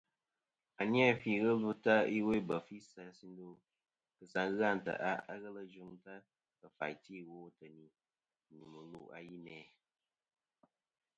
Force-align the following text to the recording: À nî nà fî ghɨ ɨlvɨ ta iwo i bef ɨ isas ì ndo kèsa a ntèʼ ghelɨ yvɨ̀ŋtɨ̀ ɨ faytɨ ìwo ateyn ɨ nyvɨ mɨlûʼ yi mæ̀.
À 0.79 0.81
nî 0.91 0.99
nà 1.05 1.13
fî 1.21 1.31
ghɨ 1.41 1.49
ɨlvɨ 1.55 1.71
ta 1.83 1.95
iwo 2.17 2.31
i 2.39 2.41
bef 2.49 2.65
ɨ 2.73 2.75
isas 2.81 3.17
ì 3.27 3.27
ndo 3.31 3.47
kèsa 4.17 4.41
a 4.69 4.75
ntèʼ 4.79 4.99
ghelɨ 5.41 5.61
yvɨ̀ŋtɨ̀ 5.75 6.17
ɨ 6.65 6.67
faytɨ 6.77 7.09
ìwo 7.21 7.35
ateyn 7.49 7.77
ɨ 7.83 7.87
nyvɨ 8.57 8.65
mɨlûʼ 8.73 9.07
yi 9.27 9.37
mæ̀. 9.45 9.63